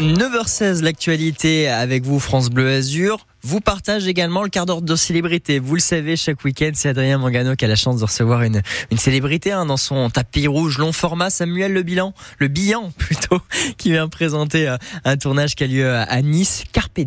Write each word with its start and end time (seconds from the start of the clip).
9h16, 0.00 0.82
l'actualité 0.82 1.68
avec 1.68 2.04
vous, 2.04 2.20
France 2.20 2.50
Bleu 2.50 2.70
Azur. 2.70 3.26
Vous 3.42 3.60
partage 3.60 4.06
également 4.06 4.44
le 4.44 4.48
quart 4.48 4.64
d'heure 4.64 4.80
de 4.80 4.94
célébrité. 4.94 5.58
Vous 5.58 5.74
le 5.74 5.80
savez, 5.80 6.16
chaque 6.16 6.44
week-end, 6.44 6.70
c'est 6.74 6.90
Adrien 6.90 7.18
Mangano 7.18 7.56
qui 7.56 7.64
a 7.64 7.68
la 7.68 7.74
chance 7.74 7.98
de 7.98 8.04
recevoir 8.04 8.42
une, 8.42 8.62
célébrité 8.96 9.50
hein, 9.50 9.66
dans 9.66 9.76
son 9.76 10.08
tapis 10.08 10.46
rouge 10.46 10.78
long 10.78 10.92
format. 10.92 11.30
Samuel 11.30 11.72
Le 11.72 11.82
Bilan, 11.82 12.14
le 12.38 12.46
Bilan 12.46 12.92
plutôt, 12.98 13.40
qui 13.76 13.90
vient 13.90 14.08
présenter 14.08 14.68
euh, 14.68 14.76
un 15.04 15.16
tournage 15.16 15.56
qui 15.56 15.64
a 15.64 15.66
lieu 15.66 15.92
à 15.92 16.22
Nice, 16.22 16.62
Carpe. 16.72 17.00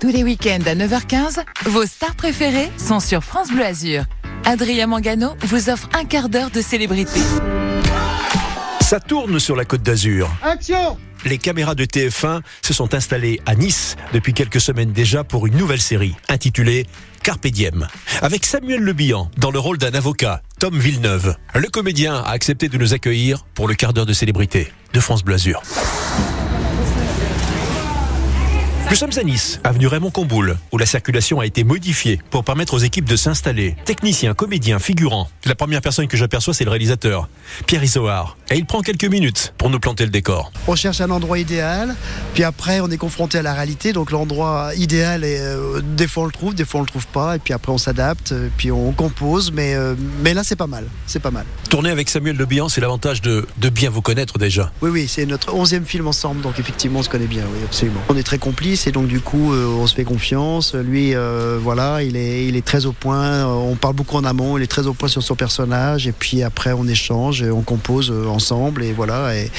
Tous 0.00 0.08
les 0.08 0.24
week-ends 0.24 0.58
à 0.66 0.74
9h15, 0.74 1.44
vos 1.66 1.86
stars 1.86 2.16
préférées 2.16 2.70
sont 2.78 3.00
sur 3.00 3.22
France 3.22 3.50
Bleu 3.50 3.64
Azur. 3.64 4.04
Adrien 4.46 4.86
Mangano 4.86 5.34
vous 5.40 5.70
offre 5.70 5.88
un 5.94 6.04
quart 6.04 6.28
d'heure 6.28 6.50
de 6.50 6.60
célébrité. 6.60 7.20
Ça 8.80 9.00
tourne 9.00 9.40
sur 9.40 9.56
la 9.56 9.64
côte 9.64 9.82
d'Azur. 9.82 10.30
Action 10.42 10.98
Les 11.24 11.38
caméras 11.38 11.74
de 11.74 11.84
TF1 11.84 12.40
se 12.62 12.74
sont 12.74 12.94
installées 12.94 13.40
à 13.46 13.54
Nice 13.54 13.96
depuis 14.12 14.34
quelques 14.34 14.60
semaines 14.60 14.92
déjà 14.92 15.24
pour 15.24 15.46
une 15.46 15.56
nouvelle 15.56 15.80
série 15.80 16.14
intitulée 16.28 16.86
Carpe 17.22 17.46
Diem. 17.46 17.88
Avec 18.20 18.44
Samuel 18.44 18.80
Le 18.80 18.92
Bihan 18.92 19.30
dans 19.38 19.50
le 19.50 19.58
rôle 19.58 19.78
d'un 19.78 19.94
avocat, 19.94 20.42
Tom 20.58 20.78
Villeneuve. 20.78 21.36
Le 21.54 21.68
comédien 21.68 22.16
a 22.16 22.30
accepté 22.30 22.68
de 22.68 22.76
nous 22.76 22.92
accueillir 22.92 23.44
pour 23.54 23.66
le 23.66 23.74
quart 23.74 23.94
d'heure 23.94 24.06
de 24.06 24.12
célébrité 24.12 24.70
de 24.92 25.00
France 25.00 25.24
Bleu 25.24 25.36
Azur. 25.36 25.62
Nous 28.90 28.96
sommes 28.96 29.10
à 29.16 29.22
Nice, 29.24 29.60
avenue 29.64 29.86
Raymond 29.86 30.10
Comboul, 30.10 30.56
où 30.70 30.78
la 30.78 30.86
circulation 30.86 31.40
a 31.40 31.46
été 31.46 31.64
modifiée 31.64 32.20
pour 32.30 32.44
permettre 32.44 32.74
aux 32.74 32.78
équipes 32.78 33.08
de 33.08 33.16
s'installer. 33.16 33.76
Techniciens, 33.84 34.34
comédiens, 34.34 34.78
figurants. 34.78 35.28
La 35.46 35.54
première 35.54 35.80
personne 35.80 36.06
que 36.06 36.16
j'aperçois, 36.16 36.54
c'est 36.54 36.64
le 36.64 36.70
réalisateur, 36.70 37.28
Pierre 37.66 37.82
Isoard. 37.82 38.36
Et 38.50 38.56
il 38.56 38.66
prend 38.66 38.82
quelques 38.82 39.06
minutes 39.06 39.54
pour 39.58 39.70
nous 39.70 39.80
planter 39.80 40.04
le 40.04 40.10
décor. 40.10 40.52
On 40.68 40.76
cherche 40.76 41.00
un 41.00 41.10
endroit 41.10 41.38
idéal, 41.38 41.96
puis 42.34 42.44
après 42.44 42.80
on 42.80 42.90
est 42.90 42.96
confronté 42.98 43.38
à 43.38 43.42
la 43.42 43.54
réalité. 43.54 43.92
Donc 43.92 44.10
l'endroit 44.10 44.72
idéal, 44.76 45.24
est, 45.24 45.40
euh, 45.40 45.80
des 45.80 46.06
fois 46.06 46.24
on 46.24 46.26
le 46.26 46.32
trouve, 46.32 46.54
des 46.54 46.64
fois 46.64 46.80
on 46.80 46.84
le 46.84 46.88
trouve 46.88 47.06
pas, 47.08 47.36
et 47.36 47.38
puis 47.38 47.54
après 47.54 47.72
on 47.72 47.78
s'adapte, 47.78 48.32
euh, 48.32 48.48
puis 48.56 48.70
on 48.70 48.92
compose. 48.92 49.50
Mais, 49.50 49.74
euh, 49.74 49.94
mais 50.22 50.34
là 50.34 50.44
c'est 50.44 50.56
pas 50.56 50.68
mal, 50.68 50.84
c'est 51.06 51.20
pas 51.20 51.30
mal. 51.32 51.46
Tourner 51.70 51.90
avec 51.90 52.08
Samuel 52.08 52.36
Le 52.36 52.46
Bihan, 52.46 52.68
c'est 52.68 52.80
l'avantage 52.80 53.22
de, 53.22 53.46
de 53.56 53.68
bien 53.70 53.90
vous 53.90 54.02
connaître 54.02 54.38
déjà. 54.38 54.70
Oui, 54.82 54.90
oui, 54.90 55.08
c'est 55.08 55.26
notre 55.26 55.54
onzième 55.54 55.86
film 55.86 56.06
ensemble, 56.06 56.42
donc 56.42 56.58
effectivement 56.60 57.00
on 57.00 57.02
se 57.02 57.08
connaît 57.08 57.26
bien, 57.26 57.42
oui, 57.52 57.60
absolument. 57.64 58.00
On 58.08 58.16
est 58.16 58.22
très 58.22 58.38
complices 58.38 58.73
et 58.86 58.92
donc 58.92 59.06
du 59.06 59.20
coup 59.20 59.52
euh, 59.52 59.66
on 59.66 59.86
se 59.86 59.94
fait 59.94 60.04
confiance. 60.04 60.74
Lui, 60.74 61.14
euh, 61.14 61.58
voilà, 61.60 62.02
il 62.02 62.16
est, 62.16 62.46
il 62.46 62.56
est 62.56 62.64
très 62.64 62.86
au 62.86 62.92
point. 62.92 63.22
Euh, 63.24 63.44
On 63.46 63.76
parle 63.76 63.94
beaucoup 63.94 64.16
en 64.16 64.24
amont, 64.24 64.58
il 64.58 64.62
est 64.62 64.66
très 64.66 64.86
au 64.86 64.94
point 64.94 65.08
sur 65.08 65.22
son 65.22 65.34
personnage, 65.34 66.06
et 66.06 66.12
puis 66.12 66.42
après 66.42 66.72
on 66.72 66.86
échange, 66.86 67.42
et 67.42 67.50
on 67.50 67.62
compose 67.62 68.10
ensemble, 68.28 68.82
et 68.84 68.92
voilà. 68.92 69.34
Et 69.36 69.50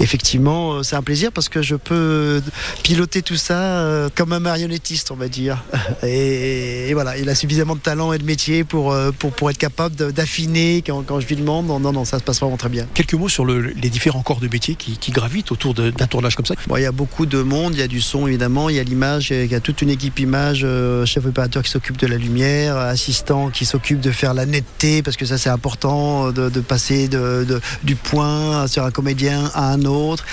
effectivement, 0.00 0.82
c'est 0.82 0.96
un 0.96 1.02
plaisir 1.02 1.30
parce 1.32 1.48
que 1.48 1.62
je 1.62 1.76
peux 1.76 2.42
piloter 2.82 3.22
tout 3.22 3.36
ça 3.36 4.08
comme 4.14 4.32
un 4.32 4.40
marionnettiste, 4.40 5.10
on 5.10 5.16
va 5.16 5.28
dire. 5.28 5.62
Et, 6.02 6.88
et 6.90 6.94
voilà, 6.94 7.16
il 7.18 7.28
a 7.28 7.34
suffisamment 7.34 7.74
de 7.74 7.80
talent 7.80 8.12
et 8.12 8.18
de 8.18 8.24
métier 8.24 8.62
pour, 8.64 8.94
pour, 9.18 9.32
pour 9.32 9.50
être 9.50 9.58
capable 9.58 9.94
d'affiner 10.12 10.82
quand, 10.86 11.02
quand 11.06 11.20
je 11.20 11.26
lui 11.26 11.36
demande. 11.36 11.66
Non, 11.66 11.78
non, 11.80 11.92
non, 11.92 12.04
ça 12.04 12.18
se 12.18 12.24
passe 12.24 12.40
vraiment 12.40 12.56
très 12.56 12.68
bien. 12.68 12.86
Quelques 12.94 13.14
mots 13.14 13.28
sur 13.28 13.44
le- 13.44 13.60
les 13.60 13.90
différents 13.90 14.22
corps 14.22 14.40
de 14.40 14.48
métier 14.48 14.74
qui, 14.74 14.96
qui 14.98 15.12
gravitent 15.12 15.50
autour 15.52 15.72
d'un 15.74 15.92
tournage 16.06 16.34
comme 16.36 16.46
ça. 16.46 16.54
Bon, 16.66 16.76
il 16.76 16.82
y 16.82 16.86
a 16.86 16.92
beaucoup 16.92 17.26
de 17.26 17.40
monde, 17.42 17.74
il 17.74 17.80
y 17.80 17.82
a 17.82 17.88
du 17.88 18.00
son 18.00 18.26
évidemment, 18.26 18.53
il 18.68 18.76
y 18.76 18.78
a 18.80 18.82
l'image, 18.84 19.30
il 19.30 19.50
y 19.50 19.54
a 19.54 19.60
toute 19.60 19.82
une 19.82 19.90
équipe 19.90 20.18
image, 20.18 20.62
euh, 20.64 21.04
chef 21.04 21.26
opérateur 21.26 21.62
qui 21.62 21.70
s'occupe 21.70 21.96
de 21.96 22.06
la 22.06 22.16
lumière, 22.16 22.76
assistant 22.76 23.50
qui 23.50 23.64
s'occupe 23.64 24.00
de 24.00 24.10
faire 24.10 24.32
la 24.34 24.46
netteté, 24.46 25.02
parce 25.02 25.16
que 25.16 25.26
ça 25.26 25.38
c'est 25.38 25.50
important, 25.50 26.30
de, 26.30 26.48
de 26.48 26.60
passer 26.60 27.08
de, 27.08 27.60
du 27.82 27.96
point 27.96 28.66
sur 28.68 28.84
un 28.84 28.90
comédien 28.90 29.50
à 29.54 29.72
un 29.72 29.82
autre. 29.84 30.24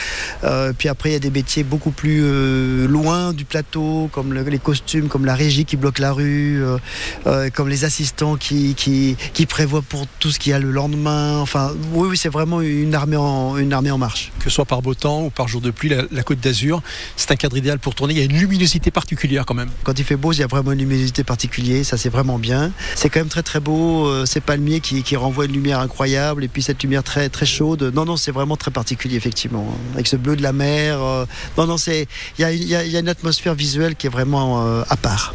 Euh, 0.43 0.71
puis 0.77 0.87
après 0.87 1.09
il 1.09 1.13
y 1.13 1.15
a 1.15 1.19
des 1.19 1.31
métiers 1.31 1.63
beaucoup 1.63 1.91
plus 1.91 2.21
euh, 2.23 2.87
loin 2.87 3.33
du 3.33 3.43
plateau, 3.45 4.09
comme 4.13 4.33
le- 4.33 4.43
les 4.43 4.59
costumes, 4.59 5.07
comme 5.07 5.25
la 5.25 5.33
régie 5.35 5.65
qui 5.65 5.75
bloque 5.75 5.97
la 5.99 6.11
rue, 6.11 6.63
euh, 6.63 6.77
euh, 7.25 7.49
comme 7.49 7.69
les 7.69 7.85
assistants 7.85 8.35
qui, 8.35 8.75
qui, 8.75 9.15
qui 9.33 9.45
prévoient 9.47 9.81
pour 9.81 10.05
tout 10.19 10.29
ce 10.29 10.37
qu'il 10.39 10.51
y 10.51 10.53
a 10.53 10.59
le 10.59 10.71
lendemain. 10.71 11.39
Enfin, 11.39 11.71
oui, 11.93 12.09
oui, 12.11 12.17
c'est 12.17 12.29
vraiment 12.29 12.61
une 12.61 12.93
armée 12.93 13.17
en, 13.17 13.57
une 13.57 13.73
armée 13.73 13.91
en 13.91 13.97
marche. 13.97 14.31
Que 14.39 14.45
ce 14.45 14.51
soit 14.51 14.65
par 14.65 14.81
beau 14.83 14.93
temps 14.93 15.23
ou 15.23 15.29
par 15.31 15.47
jour 15.47 15.61
de 15.61 15.71
pluie, 15.71 15.89
la, 15.89 16.03
la 16.11 16.23
côte 16.23 16.39
d'Azur, 16.39 16.83
c'est 17.15 17.31
un 17.31 17.35
cadre 17.35 17.57
idéal 17.57 17.79
pour 17.79 17.95
tourner. 17.95 18.10
Il 18.11 18.17
y 18.17 18.21
a 18.21 18.25
une 18.25 18.37
luminosité 18.37 18.91
particulière 18.91 19.45
quand 19.45 19.53
même. 19.53 19.69
Quand 19.83 19.97
il 19.97 20.03
fait 20.03 20.17
beau, 20.17 20.33
il 20.33 20.39
y 20.39 20.43
a 20.43 20.47
vraiment 20.47 20.73
une 20.73 20.79
luminosité 20.79 21.23
particulière, 21.23 21.85
ça 21.85 21.95
c'est 21.95 22.09
vraiment 22.09 22.37
bien. 22.37 22.71
C'est 22.95 23.09
quand 23.09 23.21
même 23.21 23.29
très 23.29 23.41
très 23.41 23.61
beau, 23.61 24.05
euh, 24.05 24.25
ces 24.25 24.41
palmiers 24.41 24.81
qui, 24.81 25.01
qui 25.01 25.15
renvoient 25.15 25.45
une 25.45 25.53
lumière 25.53 25.79
incroyable 25.79 26.43
et 26.43 26.49
puis 26.49 26.61
cette 26.61 26.83
lumière 26.83 27.03
très 27.03 27.29
très 27.29 27.45
chaude. 27.45 27.83
Non, 27.95 28.03
non, 28.03 28.17
c'est 28.17 28.31
vraiment 28.31 28.57
très 28.57 28.71
particulier 28.71 29.15
effectivement. 29.15 29.65
Avec 29.93 30.07
ce 30.07 30.17
bleu 30.17 30.35
de 30.35 30.43
la 30.43 30.51
mer. 30.51 31.01
euh, 31.01 31.25
non, 31.57 31.67
non, 31.67 31.77
il 31.77 32.07
y 32.37 32.43
a 32.43 32.99
une 32.99 33.09
atmosphère 33.09 33.55
visuelle 33.55 33.95
qui 33.95 34.07
est 34.07 34.09
vraiment 34.09 34.67
euh, 34.67 34.83
à 34.89 34.97
part. 34.97 35.33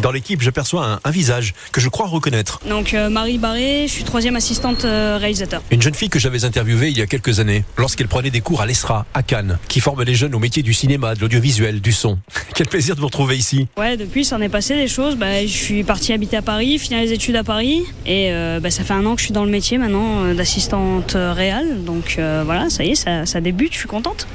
Dans 0.00 0.10
l'équipe, 0.10 0.42
j'aperçois 0.42 0.86
un, 0.86 1.00
un 1.04 1.10
visage 1.10 1.54
que 1.72 1.80
je 1.80 1.88
crois 1.88 2.06
reconnaître. 2.06 2.60
Donc 2.68 2.94
euh, 2.94 3.08
Marie 3.08 3.38
Barré, 3.38 3.84
je 3.86 3.92
suis 3.92 4.04
troisième 4.04 4.36
assistante 4.36 4.84
euh, 4.84 5.16
réalisateur. 5.20 5.62
Une 5.70 5.80
jeune 5.80 5.94
fille 5.94 6.10
que 6.10 6.18
j'avais 6.18 6.44
interviewée 6.44 6.90
il 6.90 6.98
y 6.98 7.02
a 7.02 7.06
quelques 7.06 7.40
années, 7.40 7.64
lorsqu'elle 7.76 8.08
prenait 8.08 8.30
des 8.30 8.40
cours 8.40 8.60
à 8.60 8.66
l'ESRA, 8.66 9.06
à 9.14 9.22
Cannes, 9.22 9.58
qui 9.68 9.80
forme 9.80 10.02
les 10.02 10.14
jeunes 10.14 10.34
au 10.34 10.38
métier 10.38 10.62
du 10.62 10.74
cinéma, 10.74 11.14
de 11.14 11.20
l'audiovisuel, 11.20 11.80
du 11.80 11.92
son. 11.92 12.18
Quel 12.54 12.68
plaisir 12.68 12.96
de 12.96 13.00
vous 13.00 13.06
retrouver 13.06 13.36
ici. 13.36 13.68
Ouais, 13.76 13.96
depuis, 13.96 14.24
ça 14.24 14.36
en 14.36 14.40
est 14.40 14.48
passé 14.48 14.74
des 14.74 14.88
choses. 14.88 15.16
Bah, 15.16 15.42
je 15.42 15.52
suis 15.52 15.84
partie 15.84 16.12
habiter 16.12 16.36
à 16.36 16.42
Paris, 16.42 16.78
finir 16.78 17.00
les 17.00 17.12
études 17.12 17.36
à 17.36 17.44
Paris. 17.44 17.84
Et 18.06 18.32
euh, 18.32 18.60
bah, 18.60 18.70
ça 18.70 18.84
fait 18.84 18.94
un 18.94 19.04
an 19.06 19.14
que 19.14 19.20
je 19.20 19.26
suis 19.26 19.34
dans 19.34 19.44
le 19.44 19.50
métier 19.50 19.78
maintenant 19.78 20.24
euh, 20.24 20.34
d'assistante 20.34 21.16
réelle. 21.16 21.84
Donc 21.84 22.16
euh, 22.18 22.42
voilà, 22.44 22.70
ça 22.70 22.84
y 22.84 22.90
est, 22.90 22.94
ça, 22.94 23.26
ça 23.26 23.40
débute, 23.40 23.72
je 23.72 23.78
suis 23.78 23.88
contente. 23.88 24.26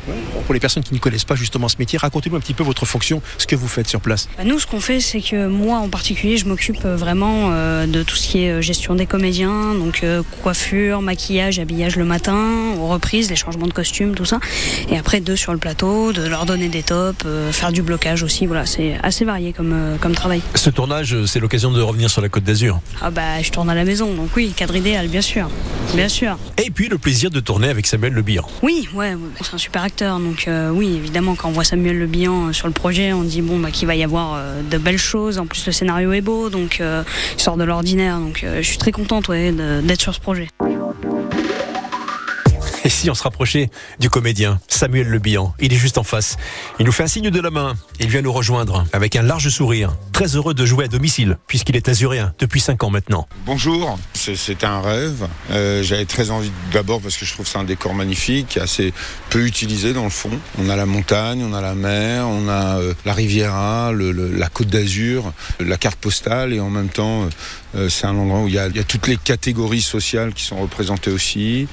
Pour 0.45 0.53
les 0.53 0.59
personnes 0.59 0.83
qui 0.83 0.93
ne 0.93 0.99
connaissent 0.99 1.25
pas 1.25 1.35
justement 1.35 1.67
ce 1.69 1.77
métier, 1.79 1.97
racontez-nous 1.97 2.35
un 2.35 2.39
petit 2.39 2.53
peu 2.53 2.63
votre 2.63 2.85
fonction, 2.85 3.21
ce 3.37 3.45
que 3.47 3.55
vous 3.55 3.67
faites 3.67 3.87
sur 3.87 4.01
place. 4.01 4.27
Bah, 4.37 4.43
nous, 4.43 4.59
ce 4.59 4.67
qu'on 4.67 4.79
fait, 4.79 4.99
c'est 5.09 5.21
que 5.21 5.47
moi, 5.47 5.79
en 5.79 5.89
particulier, 5.89 6.37
je 6.37 6.45
m'occupe 6.45 6.85
euh, 6.85 6.95
vraiment 6.95 7.49
euh, 7.51 7.87
de 7.87 8.03
tout 8.03 8.15
ce 8.15 8.27
qui 8.27 8.43
est 8.43 8.51
euh, 8.51 8.61
gestion 8.61 8.93
des 8.93 9.07
comédiens, 9.07 9.73
donc 9.73 10.05
coiffure, 10.43 11.01
maquillage, 11.01 11.57
habillage 11.57 11.95
le 11.95 12.05
matin, 12.05 12.75
aux 12.77 12.87
reprises, 12.87 13.29
les 13.29 13.35
changements 13.35 13.65
de 13.65 13.73
costumes, 13.73 14.13
tout 14.13 14.25
ça. 14.25 14.39
Et 14.91 14.97
après, 14.97 15.19
deux 15.19 15.35
sur 15.35 15.51
le 15.51 15.57
plateau, 15.57 16.13
de 16.13 16.27
leur 16.27 16.45
donner 16.45 16.67
des 16.67 16.83
tops, 16.83 17.25
faire 17.51 17.71
du 17.71 17.81
blocage 17.81 18.21
aussi. 18.23 18.45
Voilà, 18.45 18.65
c'est 18.65 18.97
assez 19.01 19.25
varié 19.25 19.51
comme, 19.51 19.75
comme 19.99 20.13
travail. 20.13 20.41
Ce 20.55 20.69
tournage, 20.69 21.15
c'est 21.25 21.39
l'occasion 21.39 21.71
de 21.71 21.81
revenir 21.81 22.09
sur 22.09 22.21
la 22.21 22.29
Côte 22.29 22.43
d'Azur. 22.43 22.79
Ah 23.01 23.09
bah, 23.09 23.41
je 23.41 23.49
tourne 23.49 23.69
à 23.69 23.75
la 23.75 23.85
maison, 23.85 24.13
donc 24.13 24.29
oui, 24.35 24.53
cadre 24.55 24.75
idéal, 24.75 25.07
bien 25.07 25.21
sûr. 25.21 25.49
Bien 25.95 26.09
sûr. 26.09 26.37
Et 26.57 26.69
puis 26.69 26.87
le 26.87 26.97
plaisir 26.99 27.31
de 27.31 27.39
tourner 27.39 27.69
avec 27.69 27.87
Samuel 27.87 28.13
Le 28.13 28.21
Bihan. 28.21 28.47
Oui, 28.61 28.87
ouais, 28.93 29.15
ouais, 29.15 29.29
c'est 29.41 29.55
un 29.55 29.57
super 29.57 29.81
acteur. 29.81 30.19
Donc 30.19 30.47
euh, 30.47 30.69
oui, 30.69 30.93
évidemment, 30.95 31.33
quand 31.35 31.49
on 31.49 31.51
voit 31.51 31.63
Samuel 31.63 31.97
Le 31.97 32.05
Bihan 32.05 32.53
sur 32.53 32.67
le 32.67 32.73
projet, 32.73 33.11
on 33.11 33.23
dit 33.23 33.41
bon 33.41 33.57
bah 33.57 33.71
qu'il 33.71 33.87
va 33.87 33.95
y 33.95 34.03
avoir 34.03 34.35
euh, 34.35 34.61
de 34.69 34.77
belles 34.77 34.98
En 35.39 35.45
plus, 35.45 35.65
le 35.65 35.71
scénario 35.71 36.13
est 36.13 36.21
beau, 36.21 36.49
donc 36.49 36.79
euh, 36.81 37.03
il 37.35 37.41
sort 37.41 37.57
de 37.57 37.63
l'ordinaire. 37.63 38.19
Donc 38.19 38.43
euh, 38.43 38.57
je 38.61 38.67
suis 38.67 38.77
très 38.77 38.91
contente 38.91 39.27
ouais, 39.27 39.51
d'être 39.51 40.01
sur 40.01 40.13
ce 40.13 40.19
projet. 40.19 40.47
Et 42.85 42.89
si 42.89 43.09
on 43.09 43.13
se 43.13 43.23
rapprochait 43.23 43.69
du 43.99 44.09
comédien 44.09 44.59
Samuel 44.67 45.07
Le 45.07 45.19
Bihan 45.19 45.53
Il 45.59 45.73
est 45.73 45.77
juste 45.77 45.97
en 45.97 46.03
face. 46.03 46.37
Il 46.79 46.85
nous 46.85 46.91
fait 46.91 47.03
un 47.03 47.07
signe 47.07 47.29
de 47.29 47.41
la 47.41 47.49
main. 47.49 47.75
Il 47.99 48.09
vient 48.09 48.21
nous 48.21 48.31
rejoindre 48.31 48.85
avec 48.93 49.15
un 49.17 49.21
large 49.21 49.49
sourire. 49.49 49.95
Très 50.13 50.35
heureux 50.35 50.53
de 50.53 50.65
jouer 50.65 50.85
à 50.85 50.87
domicile, 50.87 51.37
puisqu'il 51.47 51.75
est 51.75 51.89
azuréen 51.89 52.33
depuis 52.39 52.61
5 52.61 52.83
ans 52.83 52.89
maintenant. 52.89 53.27
Bonjour, 53.45 53.99
c'était 54.13 54.65
un 54.65 54.81
rêve. 54.81 55.27
Euh, 55.51 55.83
J'avais 55.83 56.05
très 56.05 56.31
envie 56.31 56.51
d'abord 56.71 57.01
parce 57.01 57.17
que 57.17 57.25
je 57.25 57.33
trouve 57.33 57.47
c'est 57.47 57.57
un 57.57 57.63
décor 57.63 57.93
magnifique, 57.93 58.57
assez 58.57 58.93
peu 59.29 59.45
utilisé 59.45 59.93
dans 59.93 60.05
le 60.05 60.09
fond. 60.09 60.31
On 60.57 60.69
a 60.69 60.75
la 60.75 60.85
montagne, 60.85 61.43
on 61.43 61.53
a 61.53 61.61
la 61.61 61.75
mer, 61.75 62.27
on 62.27 62.47
a 62.47 62.79
euh, 62.79 62.93
la 63.05 63.13
Riviera, 63.13 63.91
la 63.93 64.47
Côte 64.47 64.67
d'Azur, 64.67 65.33
la 65.59 65.77
carte 65.77 65.99
postale 65.99 66.53
et 66.53 66.59
en 66.59 66.69
même 66.69 66.89
temps 66.89 67.27
euh, 67.75 67.89
c'est 67.89 68.07
un 68.07 68.15
endroit 68.15 68.41
où 68.41 68.47
il 68.47 68.53
y, 68.55 68.59
a, 68.59 68.69
toutes 68.83 69.07
les 69.07 69.17
catégories 69.17 69.81
sociales 69.81 70.33
qui 70.33 70.43
sont 70.43 70.57
représentées 70.57 71.11
aussi. 71.11 71.67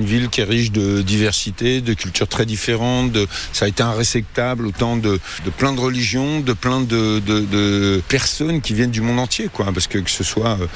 Une 0.00 0.06
ville 0.06 0.28
qui 0.30 0.40
est 0.40 0.44
riche 0.44 0.72
de 0.72 1.02
diversité, 1.02 1.80
de 1.82 1.92
cultures 1.94 2.26
très 2.28 2.46
différentes. 2.46 3.12
de- 3.12 3.26
ça 3.52 3.66
a 3.66 3.68
été 3.68 3.82
un 3.82 3.92
réceptacle 3.92 4.64
autant 4.66 4.96
de, 4.96 5.20
de 5.44 5.50
plein 5.50 5.72
de 5.72 5.80
religions, 5.80 6.40
de 6.40 6.52
plein 6.54 6.80
de, 6.80 8.00
personnes 8.08 8.60
qui 8.60 8.74
viennent 8.74 8.90
du 8.90 9.00
monde 9.02 9.18
entier, 9.18 9.48
quoi. 9.52 9.66
Parce 9.72 9.86
que 9.86 9.98
que 9.98 10.10
ce 10.10 10.24
soit 10.24 10.58
euh, 10.60 10.66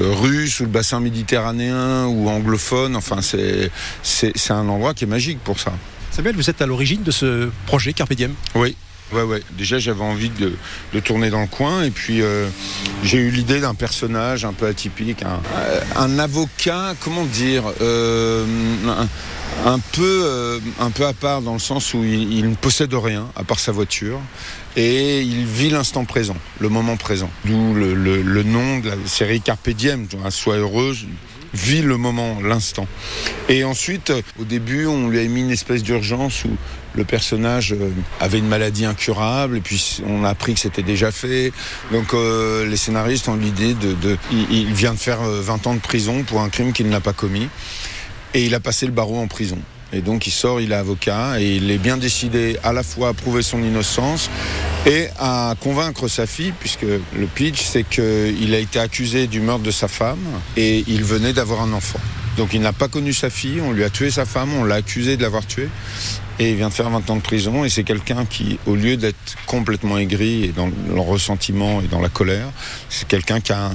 euh, 0.00 0.12
russe 0.12 0.60
ou 0.60 0.64
le 0.64 0.68
bassin 0.68 1.00
méditerranéen 1.00 2.06
ou 2.06 2.28
anglophone, 2.28 2.96
enfin 2.96 3.22
c'est 3.22 3.70
c'est 4.02 4.32
c'est 4.36 4.52
un 4.52 4.68
endroit 4.68 4.92
qui 4.94 5.04
est 5.04 5.08
magique 5.08 5.38
pour 5.42 5.58
ça. 5.58 5.72
Samuel, 6.10 6.36
vous 6.36 6.48
êtes 6.50 6.60
à 6.62 6.66
l'origine 6.66 7.02
de 7.02 7.10
ce 7.10 7.48
projet 7.66 7.92
Carpe 7.92 8.12
Diem? 8.14 8.34
Oui. 8.54 8.76
Déjà, 9.56 9.78
j'avais 9.78 10.02
envie 10.02 10.30
de, 10.30 11.00
tourner 11.00 11.30
dans 11.30 11.40
le 11.40 11.46
coin. 11.46 11.82
Et 11.82 11.90
puis, 11.90 12.22
euh, 12.22 12.48
j'ai 13.02 13.18
eu 13.18 13.30
l'idée 13.30 13.60
d'un 13.60 13.74
personnage 13.74 14.44
un 14.44 14.52
peu 14.52 14.66
atypique, 14.66 15.24
un, 15.96 16.18
avocat, 16.18 16.94
comment 17.00 17.24
dire, 17.24 17.64
euh, 17.80 18.44
un, 18.86 19.08
un 19.64 19.78
peu, 19.78 20.22
euh, 20.24 20.58
un 20.80 20.90
peu 20.90 21.06
à 21.06 21.12
part 21.12 21.42
dans 21.42 21.52
le 21.52 21.58
sens 21.58 21.94
où 21.94 22.04
il, 22.04 22.48
ne 22.48 22.54
possède 22.54 22.94
rien 22.94 23.26
à 23.36 23.44
part 23.44 23.58
sa 23.58 23.72
voiture. 23.72 24.20
Et 24.76 25.22
il 25.22 25.44
vit 25.46 25.70
l'instant 25.70 26.04
présent, 26.04 26.36
le 26.58 26.68
moment 26.68 26.96
présent. 26.96 27.30
D'où 27.44 27.74
le, 27.74 28.42
nom 28.42 28.80
de 28.80 28.90
la 28.90 28.96
série 29.06 29.40
Carpe 29.40 29.70
Diem, 29.70 30.06
sois 30.30 30.56
heureuse. 30.56 31.06
vit 31.52 31.82
le 31.82 31.96
moment, 31.96 32.38
l'instant. 32.42 32.88
Et 33.48 33.62
ensuite, 33.62 34.12
au 34.40 34.44
début, 34.44 34.86
on 34.86 35.08
lui 35.08 35.20
a 35.20 35.24
mis 35.24 35.42
une 35.42 35.52
espèce 35.52 35.84
d'urgence 35.84 36.44
où 36.44 36.50
le 36.94 37.04
personnage 37.04 37.72
euh, 37.72 37.90
avait 38.20 38.38
une 38.38 38.48
maladie 38.48 38.84
incurable 38.84 39.56
et 39.56 39.60
puis 39.60 40.02
on 40.06 40.24
a 40.24 40.28
appris 40.30 40.54
que 40.54 40.60
c'était 40.60 40.82
déjà 40.82 41.10
fait. 41.10 41.52
Donc 41.92 42.14
euh, 42.14 42.66
les 42.66 42.76
scénaristes 42.76 43.28
ont 43.28 43.36
l'idée 43.36 43.74
de, 43.74 44.16
il, 44.30 44.50
il, 44.50 44.74
vient 44.74 44.94
de 44.94 44.98
faire 44.98 45.20
20 45.20 45.66
ans 45.66 45.74
de 45.74 45.80
prison 45.80 46.22
pour 46.22 46.40
un 46.40 46.48
crime 46.48 46.72
qu'il 46.72 46.88
n'a 46.88 47.00
pas 47.00 47.12
commis 47.12 47.48
et 48.34 48.44
il 48.44 48.54
a 48.54 48.60
passé 48.60 48.86
le 48.86 48.92
barreau 48.92 49.18
en 49.18 49.28
prison. 49.28 49.58
Et 49.94 50.00
donc 50.00 50.26
il 50.26 50.32
sort, 50.32 50.60
il 50.60 50.72
est 50.72 50.76
avocat 50.76 51.40
et 51.40 51.54
il 51.54 51.70
est 51.70 51.78
bien 51.78 51.96
décidé 51.96 52.56
à 52.64 52.72
la 52.72 52.82
fois 52.82 53.10
à 53.10 53.12
prouver 53.12 53.42
son 53.42 53.62
innocence 53.62 54.28
et 54.86 55.06
à 55.18 55.54
convaincre 55.60 56.08
sa 56.08 56.26
fille, 56.26 56.52
puisque 56.58 56.82
le 56.82 57.26
pitch 57.32 57.62
c'est 57.62 57.84
qu'il 57.84 58.54
a 58.54 58.58
été 58.58 58.80
accusé 58.80 59.28
du 59.28 59.40
meurtre 59.40 59.62
de 59.62 59.70
sa 59.70 59.86
femme 59.86 60.18
et 60.56 60.84
il 60.88 61.04
venait 61.04 61.32
d'avoir 61.32 61.62
un 61.62 61.72
enfant. 61.72 62.00
Donc 62.36 62.52
il 62.52 62.60
n'a 62.60 62.72
pas 62.72 62.88
connu 62.88 63.12
sa 63.12 63.30
fille, 63.30 63.60
on 63.60 63.72
lui 63.72 63.84
a 63.84 63.90
tué 63.90 64.10
sa 64.10 64.24
femme, 64.24 64.52
on 64.54 64.64
l'a 64.64 64.76
accusé 64.76 65.16
de 65.16 65.22
l'avoir 65.22 65.46
tuée 65.46 65.68
et 66.38 66.50
il 66.50 66.56
vient 66.56 66.68
de 66.68 66.74
faire 66.74 66.90
20 66.90 67.08
ans 67.10 67.16
de 67.16 67.20
prison. 67.20 67.64
Et 67.64 67.68
c'est 67.68 67.84
quelqu'un 67.84 68.24
qui, 68.24 68.58
au 68.66 68.74
lieu 68.74 68.96
d'être 68.96 69.36
complètement 69.46 69.98
aigri 69.98 70.44
et 70.44 70.48
dans 70.48 70.66
le 70.66 71.00
ressentiment 71.00 71.80
et 71.80 71.86
dans 71.86 72.00
la 72.00 72.08
colère, 72.08 72.48
c'est 72.88 73.06
quelqu'un 73.06 73.40
qui 73.40 73.52
a, 73.52 73.70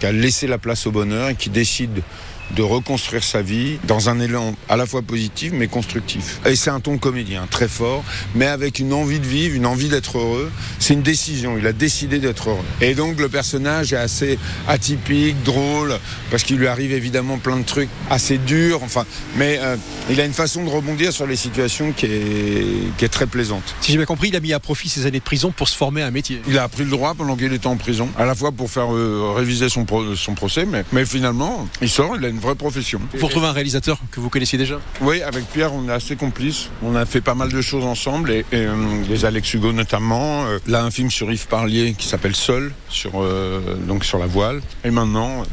qui 0.00 0.06
a 0.06 0.12
laissé 0.12 0.46
la 0.46 0.58
place 0.58 0.86
au 0.86 0.90
bonheur 0.90 1.30
et 1.30 1.34
qui 1.34 1.48
décide 1.48 2.02
de 2.52 2.62
reconstruire 2.62 3.24
sa 3.24 3.42
vie 3.42 3.78
dans 3.84 4.08
un 4.08 4.20
élan 4.20 4.54
à 4.68 4.76
la 4.76 4.86
fois 4.86 5.02
positif 5.02 5.52
mais 5.52 5.68
constructif. 5.68 6.40
Et 6.46 6.56
c'est 6.56 6.70
un 6.70 6.80
ton 6.80 6.98
comédien 6.98 7.46
très 7.50 7.68
fort, 7.68 8.04
mais 8.34 8.46
avec 8.46 8.78
une 8.78 8.92
envie 8.92 9.20
de 9.20 9.26
vivre, 9.26 9.56
une 9.56 9.66
envie 9.66 9.88
d'être 9.88 10.18
heureux. 10.18 10.50
C'est 10.78 10.94
une 10.94 11.02
décision, 11.02 11.56
il 11.58 11.66
a 11.66 11.72
décidé 11.72 12.18
d'être 12.18 12.50
heureux. 12.50 12.64
Et 12.80 12.94
donc 12.94 13.18
le 13.18 13.28
personnage 13.28 13.92
est 13.92 13.96
assez 13.96 14.38
atypique, 14.68 15.42
drôle, 15.42 15.98
parce 16.30 16.42
qu'il 16.42 16.56
lui 16.56 16.66
arrive 16.66 16.92
évidemment 16.92 17.38
plein 17.38 17.56
de 17.56 17.64
trucs 17.64 17.88
assez 18.10 18.38
durs, 18.38 18.82
enfin, 18.82 19.04
mais 19.36 19.58
euh, 19.60 19.76
il 20.10 20.20
a 20.20 20.24
une 20.24 20.32
façon 20.32 20.64
de 20.64 20.70
rebondir 20.70 21.12
sur 21.12 21.26
les 21.26 21.36
situations 21.36 21.92
qui 21.92 22.06
est, 22.06 22.96
qui 22.96 23.04
est 23.04 23.08
très 23.08 23.26
plaisante. 23.26 23.74
Si 23.80 23.92
j'ai 23.92 23.98
bien 23.98 24.06
compris, 24.06 24.28
il 24.28 24.36
a 24.36 24.40
mis 24.40 24.52
à 24.52 24.60
profit 24.60 24.88
ses 24.88 25.06
années 25.06 25.18
de 25.18 25.24
prison 25.24 25.52
pour 25.56 25.68
se 25.68 25.76
former 25.76 26.02
à 26.02 26.06
un 26.06 26.10
métier. 26.10 26.40
Il 26.48 26.58
a 26.58 26.64
appris 26.64 26.84
le 26.84 26.90
droit 26.90 27.14
pendant 27.14 27.36
qu'il 27.36 27.52
était 27.52 27.66
en 27.66 27.76
prison, 27.76 28.08
à 28.18 28.24
la 28.24 28.34
fois 28.34 28.52
pour 28.52 28.70
faire 28.70 28.94
euh, 28.94 29.32
réviser 29.34 29.68
son, 29.68 29.84
pro 29.84 30.14
son 30.14 30.34
procès, 30.34 30.66
mais, 30.66 30.84
mais 30.92 31.04
finalement, 31.04 31.68
il 31.80 31.88
sort, 31.88 32.16
il 32.16 32.24
a 32.24 32.28
une 32.34 32.40
vraie 32.40 32.54
profession. 32.56 33.00
Vous 33.16 33.26
retrouvez 33.26 33.46
un 33.46 33.52
réalisateur 33.52 33.98
que 34.10 34.20
vous 34.20 34.28
connaissiez 34.28 34.58
déjà? 34.58 34.80
Oui, 35.00 35.22
avec 35.22 35.44
Pierre, 35.46 35.72
on 35.72 35.88
est 35.88 35.92
assez 35.92 36.16
complices. 36.16 36.68
On 36.82 36.96
a 36.96 37.06
fait 37.06 37.20
pas 37.20 37.34
mal 37.34 37.50
de 37.50 37.62
choses 37.62 37.84
ensemble, 37.84 38.30
et, 38.32 38.40
et 38.50 38.66
euh, 38.66 38.74
les 39.08 39.24
Alex 39.24 39.54
Hugo 39.54 39.72
notamment. 39.72 40.44
Euh, 40.44 40.58
là, 40.66 40.84
un 40.84 40.90
film 40.90 41.10
sur 41.10 41.30
Yves 41.30 41.46
Parlier 41.46 41.94
qui 41.96 42.06
s'appelle 42.08 42.34
Seul, 42.34 42.72
sur, 42.88 43.12
euh, 43.22 43.76
donc 43.86 44.04
sur 44.04 44.18
la 44.18 44.26
voile. 44.26 44.60
Et 44.84 44.90
maintenant, 44.90 45.44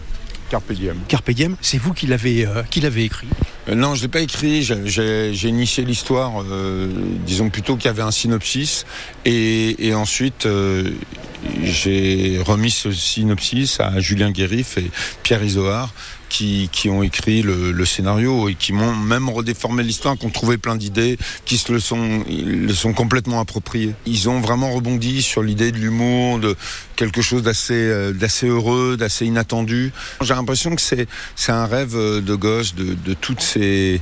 Carpe 0.50 0.72
Diem. 0.74 0.98
Carpe 1.08 1.32
Diem, 1.32 1.56
c'est 1.62 1.78
vous 1.78 1.94
qui 1.94 2.08
l'avez 2.08 2.46
euh, 2.46 2.64
écrit? 2.98 3.28
Euh, 3.70 3.76
non, 3.76 3.94
je 3.96 4.02
l'ai 4.02 4.08
pas 4.08 4.22
écrit. 4.22 4.64
J'ai- 4.64 5.48
initié 5.48 5.86
l'histoire, 5.86 6.44
euh, 6.50 6.90
disons 7.26 7.50
plutôt 7.50 7.76
qu'il 7.76 7.86
y 7.86 7.90
avait 7.90 8.02
un 8.02 8.12
synopsis, 8.12 8.86
et, 9.24 9.88
et 9.88 9.94
ensuite 9.94 10.46
euh, 10.48 10.90
j'ai 11.64 12.40
remis 12.46 12.72
ce 12.72 12.92
synopsis 12.92 13.80
à 13.80 14.00
Julien 14.00 14.32
Guérif 14.32 14.78
et 14.78 14.90
Pierre 15.24 15.44
Isoard. 15.44 15.90
Qui, 16.32 16.70
qui 16.72 16.90
ont 16.90 17.04
écrit 17.04 17.42
le, 17.42 17.74
le 17.74 17.86
scénario 17.86 18.48
et 18.48 18.56
qui 18.56 18.72
m'ont 18.72 18.96
même 18.96 19.28
redéformé 19.28 19.84
l'histoire, 19.84 20.18
qui 20.18 20.26
ont 20.26 20.30
trouvé 20.30 20.58
plein 20.58 20.78
d'idées, 20.78 21.18
qui 21.44 21.58
se 21.58 21.74
le 21.74 21.82
sont, 21.82 22.24
ils 22.26 22.68
le 22.68 22.74
sont 22.74 22.94
complètement 22.94 23.42
appropriés. 23.42 23.96
Ils 24.06 24.30
ont 24.30 24.40
vraiment 24.40 24.72
rebondi 24.72 25.22
sur 25.24 25.44
l'idée 25.44 25.74
de 25.74 25.78
l'humour, 25.78 26.40
de 26.40 26.56
quelque 26.96 27.22
chose 27.22 27.44
d'assez 27.44 27.74
euh, 27.74 28.14
d'assez 28.14 28.48
heureux, 28.48 28.96
d'assez 28.96 29.26
inattendu. 29.26 29.92
J'ai 30.22 30.34
l'impression 30.34 30.74
que 30.74 30.82
c'est 30.82 31.06
c'est 31.36 31.52
un 31.52 31.66
rêve 31.66 31.98
euh, 31.98 32.22
de 32.22 32.36
gosse 32.36 32.76
de, 32.76 32.94
de 32.94 33.14
toutes 33.14 33.42
ces 33.42 34.00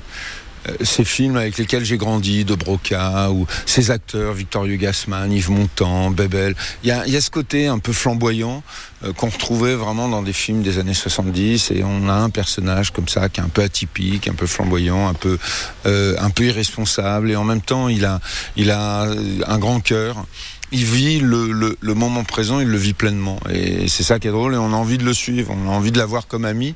ces 0.82 1.06
films 1.06 1.38
avec 1.38 1.58
lesquels 1.58 1.86
j'ai 1.86 1.98
grandi, 1.98 2.46
de 2.46 2.56
Broca, 2.56 3.32
ou 3.32 3.46
ces 3.66 3.92
acteurs, 3.92 4.34
Victor 4.34 4.68
Gassman, 4.68 5.32
Yves 5.32 5.52
Montand, 5.52 6.12
Bebel. 6.12 6.56
Il 6.84 6.90
y 6.90 6.92
a, 6.92 7.08
y 7.08 7.16
a 7.16 7.22
ce 7.22 7.30
côté 7.30 7.68
un 7.68 7.80
peu 7.80 7.94
flamboyant 7.94 8.64
euh, 9.04 9.14
qu'on 9.14 9.30
retrouvait 9.30 9.76
vraiment 9.76 10.10
dans 10.10 10.22
des 10.22 10.34
films 10.34 10.62
des 10.62 10.78
années 10.78 10.94
70, 10.94 11.72
et 11.72 11.84
on 11.84 12.10
a 12.10 12.14
un 12.14 12.30
personnage 12.30 12.92
comme 12.92 13.08
ça 13.08 13.30
qui 13.30 13.40
est 13.40 13.44
un 13.44 13.50
peu 13.50 13.62
atypique, 13.62 14.28
un 14.28 14.34
peu 14.34 14.46
flamboyant, 14.46 15.08
un 15.08 15.14
peu, 15.14 15.38
euh, 15.86 16.16
un 16.20 16.30
peu 16.30 16.46
irresponsable, 16.46 17.32
et 17.32 17.36
en 17.36 17.46
même 17.46 17.62
temps 17.62 17.88
il 17.88 18.04
a, 18.04 18.20
il 18.58 18.72
a 18.72 19.04
euh, 19.04 19.40
un 19.48 19.58
grand 19.58 19.80
cœur. 19.80 20.26
Il 20.72 20.86
vit 20.86 21.20
le, 21.20 21.52
le, 21.52 21.78
le 21.80 21.94
moment 21.96 22.24
présent, 22.24 22.60
il 22.60 22.68
le 22.68 22.78
vit 22.78 22.94
pleinement. 22.94 23.40
Et 23.50 23.88
c'est 23.88 24.04
ça 24.04 24.20
qui 24.20 24.28
est 24.28 24.32
drôle, 24.32 24.54
et 24.54 24.58
on 24.58 24.72
a 24.74 24.76
envie 24.76 25.00
de 25.00 25.06
le 25.06 25.14
suivre, 25.14 25.56
on 25.58 25.68
a 25.68 25.74
envie 25.74 25.92
de 25.92 25.98
l'avoir 25.98 26.28
comme 26.28 26.46
ami, 26.46 26.76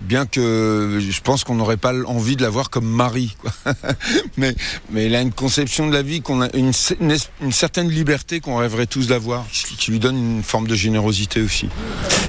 bien 0.00 0.26
que 0.26 0.98
je 1.00 1.20
pense 1.20 1.44
qu'on 1.44 1.54
n'aurait 1.54 1.76
pas 1.76 1.92
envie 2.06 2.36
de 2.36 2.42
l'avoir 2.42 2.70
comme 2.70 2.86
mari. 2.86 3.36
Quoi. 3.40 3.52
mais, 4.36 4.54
mais 4.90 5.06
il 5.06 5.14
a 5.14 5.20
une 5.20 5.32
conception 5.32 5.86
de 5.86 5.92
la 5.92 6.02
vie, 6.02 6.20
qu'on 6.20 6.42
a 6.42 6.48
une, 6.54 6.72
une, 7.00 7.16
une 7.42 7.52
certaine 7.52 7.88
liberté 7.88 8.40
qu'on 8.40 8.56
rêverait 8.56 8.86
tous 8.86 9.08
d'avoir, 9.08 9.46
qui, 9.50 9.90
lui 9.90 9.98
donne 9.98 10.16
une 10.16 10.42
forme 10.42 10.66
de 10.66 10.74
générosité 10.74 11.40
aussi. 11.40 11.68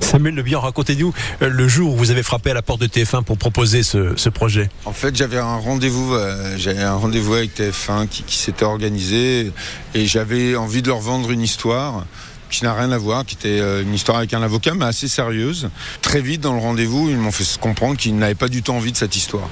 Samuel 0.01 0.35
Le 0.35 0.43
Bihan, 0.43 0.61
racontez-nous 0.61 1.13
euh, 1.41 1.49
le 1.49 1.67
jour 1.67 1.93
où 1.93 1.97
vous 1.97 2.11
avez 2.11 2.23
frappé 2.23 2.51
à 2.51 2.53
la 2.53 2.61
porte 2.61 2.81
de 2.81 2.87
TF1 2.87 3.23
pour 3.23 3.37
proposer 3.37 3.83
ce, 3.83 4.13
ce 4.15 4.29
projet. 4.29 4.69
En 4.85 4.93
fait, 4.93 5.15
j'avais 5.15 5.37
un 5.37 5.57
rendez-vous, 5.57 6.13
euh, 6.13 6.55
j'avais 6.57 6.83
un 6.83 6.95
rendez-vous 6.95 7.33
avec 7.33 7.59
TF1 7.59 8.07
qui, 8.07 8.23
qui 8.23 8.37
s'était 8.37 8.65
organisé 8.65 9.51
et 9.93 10.05
j'avais 10.05 10.55
envie 10.55 10.81
de 10.81 10.87
leur 10.87 10.99
vendre 10.99 11.31
une 11.31 11.41
histoire 11.41 12.05
qui 12.49 12.63
n'a 12.63 12.73
rien 12.73 12.91
à 12.91 12.97
voir, 12.97 13.25
qui 13.25 13.35
était 13.35 13.59
euh, 13.59 13.83
une 13.83 13.93
histoire 13.93 14.17
avec 14.17 14.33
un 14.33 14.41
avocat, 14.41 14.73
mais 14.73 14.85
assez 14.85 15.07
sérieuse. 15.07 15.69
Très 16.01 16.21
vite 16.21 16.41
dans 16.41 16.53
le 16.53 16.59
rendez-vous, 16.59 17.09
ils 17.09 17.17
m'ont 17.17 17.31
fait 17.31 17.59
comprendre 17.59 17.97
qu'ils 17.97 18.15
n'avaient 18.17 18.35
pas 18.35 18.47
du 18.47 18.61
tout 18.61 18.71
envie 18.71 18.91
de 18.91 18.97
cette 18.97 19.15
histoire. 19.15 19.49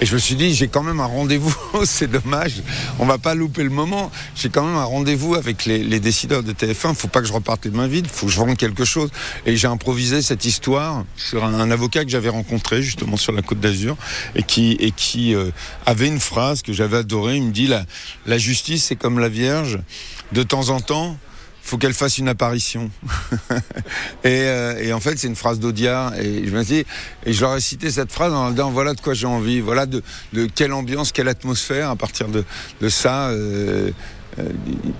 Et 0.00 0.06
je 0.06 0.14
me 0.14 0.18
suis 0.18 0.34
dit, 0.34 0.54
j'ai 0.54 0.68
quand 0.68 0.82
même 0.82 1.00
un 1.00 1.06
rendez-vous, 1.06 1.54
c'est 1.84 2.10
dommage, 2.10 2.62
on 2.98 3.06
va 3.06 3.18
pas 3.18 3.34
louper 3.34 3.62
le 3.62 3.70
moment. 3.70 4.10
J'ai 4.34 4.48
quand 4.48 4.64
même 4.64 4.76
un 4.76 4.84
rendez-vous 4.84 5.34
avec 5.34 5.66
les, 5.66 6.00
décideurs 6.00 6.42
de 6.42 6.52
TF1, 6.52 6.94
faut 6.94 7.08
pas 7.08 7.20
que 7.20 7.26
je 7.26 7.32
reparte 7.32 7.66
les 7.66 7.70
mains 7.70 7.86
vides, 7.86 8.06
faut 8.06 8.26
que 8.26 8.32
je 8.32 8.38
vende 8.38 8.56
quelque 8.56 8.84
chose. 8.84 9.10
Et 9.46 9.56
j'ai 9.56 9.68
improvisé 9.68 10.22
cette 10.22 10.44
histoire 10.44 11.04
sur 11.16 11.44
un, 11.44 11.54
un 11.54 11.70
avocat 11.70 12.04
que 12.04 12.10
j'avais 12.10 12.30
rencontré 12.30 12.82
justement 12.82 13.16
sur 13.16 13.32
la 13.32 13.42
Côte 13.42 13.60
d'Azur 13.60 13.96
et 14.34 14.42
qui, 14.42 14.72
et 14.80 14.90
qui 14.90 15.34
euh, 15.34 15.50
avait 15.86 16.08
une 16.08 16.20
phrase 16.20 16.62
que 16.62 16.72
j'avais 16.72 16.98
adorée. 16.98 17.36
Il 17.36 17.44
me 17.44 17.52
dit, 17.52 17.66
la, 17.66 17.84
la 18.26 18.38
justice, 18.38 18.84
c'est 18.84 18.96
comme 18.96 19.18
la 19.18 19.28
Vierge, 19.28 19.78
de 20.32 20.42
temps 20.42 20.70
en 20.70 20.80
temps, 20.80 21.16
faut 21.62 21.78
qu'elle 21.78 21.94
fasse 21.94 22.18
une 22.18 22.28
apparition. 22.28 22.90
et, 24.24 24.26
euh, 24.26 24.82
et, 24.82 24.92
en 24.92 25.00
fait, 25.00 25.18
c'est 25.18 25.28
une 25.28 25.36
phrase 25.36 25.60
d'Audiard. 25.60 26.14
Et 26.18 26.46
je 26.46 26.50
me 26.50 26.64
dis, 26.64 26.84
et 27.26 27.32
je 27.32 27.40
leur 27.40 27.56
ai 27.56 27.60
cité 27.60 27.90
cette 27.90 28.12
phrase 28.12 28.32
en 28.32 28.50
disant 28.50 28.70
voilà 28.70 28.94
de 28.94 29.00
quoi 29.00 29.14
j'ai 29.14 29.26
envie, 29.26 29.60
voilà 29.60 29.86
de, 29.86 30.02
quelle 30.54 30.72
ambiance, 30.72 31.12
quelle 31.12 31.28
atmosphère 31.28 31.90
à 31.90 31.96
partir 31.96 32.28
de, 32.28 32.44
de 32.80 32.88
ça. 32.88 33.28
Euh, 33.28 33.90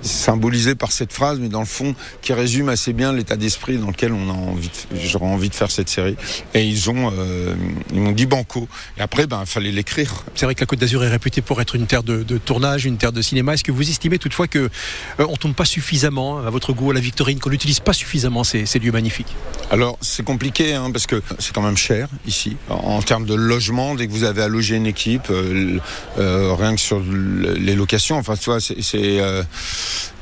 symbolisé 0.03 0.75
par 0.75 0.93
cette 0.93 1.13
phrase, 1.13 1.39
mais 1.41 1.49
dans 1.49 1.61
le 1.61 1.67
fond, 1.67 1.95
qui 2.23 2.33
résume 2.33 2.69
assez 2.69 2.93
bien 2.93 3.13
l'état 3.13 3.37
d'esprit 3.37 3.79
dans 3.79 3.89
lequel 3.89 4.13
on 4.13 4.31
a 4.31 4.33
envie, 4.33 4.71
j'aurais 4.95 5.27
envie 5.27 5.49
de 5.49 5.55
faire 5.55 5.71
cette 5.71 5.89
série. 5.89 6.17
Et 6.55 6.65
ils 6.65 6.91
ont, 6.91 7.13
euh, 7.17 7.55
ils 7.93 8.01
m'ont 8.01 8.13
dit 8.13 8.27
banco. 8.27 8.69
Et 8.99 9.01
après, 9.01 9.27
ben, 9.27 9.41
il 9.43 9.47
fallait 9.47 9.73
l'écrire. 9.73 10.25
C'est 10.35 10.47
vrai 10.47 10.55
que 10.55 10.61
la 10.61 10.67
Côte 10.67 10.79
d'Azur 10.79 11.05
est 11.05 11.09
réputée 11.09 11.43
pour 11.43 11.61
être 11.61 11.75
une 11.75 11.87
terre 11.87 12.03
de, 12.03 12.23
de, 12.23 12.39
tournage, 12.39 12.85
une 12.85 12.97
terre 12.97 13.13
de 13.13 13.23
cinéma. 13.23 13.55
Est-ce 13.55 13.65
que 13.65 13.73
vous 13.73 13.89
estimez 13.89 14.19
toutefois 14.19 14.47
que 14.47 14.59
euh, 14.59 15.27
on 15.29 15.37
tourne 15.37 15.55
pas 15.55 15.65
suffisamment 15.65 16.39
à 16.39 16.51
votre 16.51 16.73
goût 16.73 16.91
à 16.91 16.95
la 16.95 17.01
Victorine, 17.01 17.39
qu'on 17.39 17.51
n'utilise 17.51 17.81
pas 17.81 17.93
suffisamment 17.93 18.45
ces, 18.45 18.67
ces, 18.67 18.79
lieux 18.79 18.93
magnifiques? 18.93 19.35
Alors 19.71 19.99
c'est 20.01 20.25
compliqué 20.25 20.75
hein, 20.75 20.91
parce 20.91 21.07
que 21.07 21.23
c'est 21.39 21.55
quand 21.55 21.63
même 21.63 21.77
cher 21.77 22.09
ici 22.27 22.57
en, 22.69 22.75
en, 22.75 23.03
termes 23.03 23.27
de 23.27 23.35
logement. 23.35 23.95
Dès 23.95 24.07
que 24.07 24.13
vous 24.13 24.25
avez 24.25 24.43
à 24.43 24.49
loger 24.49 24.77
une 24.77 24.87
équipe, 24.87 25.31
euh, 25.31 26.55
rien 26.59 26.75
que 26.75 26.81
sur 26.81 27.01
les 27.01 27.75
locations, 27.75 28.17
enfin 28.17 28.37
tu 28.37 28.51
vois, 28.51 28.61
c'est 28.61 29.20
euh, 29.21 29.43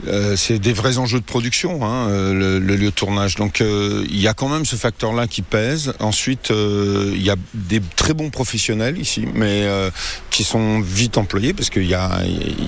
euh, 0.06 0.36
c'est 0.36 0.58
des 0.58 0.72
vrais 0.72 0.98
enjeux 0.98 1.20
de 1.20 1.24
production, 1.24 1.84
hein, 1.84 2.08
le, 2.08 2.58
le, 2.58 2.76
lieu 2.76 2.86
de 2.86 2.90
tournage. 2.90 3.34
Donc 3.36 3.60
euh, 3.60 4.04
il 4.08 4.20
y 4.20 4.28
a 4.28 4.34
quand 4.34 4.48
même 4.48 4.64
ce 4.64 4.76
facteur-là 4.76 5.26
qui 5.26 5.42
pèse. 5.42 5.92
Ensuite, 5.98 6.50
euh, 6.50 7.12
il 7.14 7.22
y 7.22 7.30
a 7.30 7.36
des 7.54 7.80
très 7.96 8.14
bons 8.14 8.30
professionnels 8.30 8.98
ici, 8.98 9.26
mais 9.34 9.64
euh, 9.64 9.90
qui 10.30 10.44
sont 10.44 10.80
vite 10.80 11.18
employés 11.18 11.52
parce 11.52 11.70
qu'ils 11.70 11.96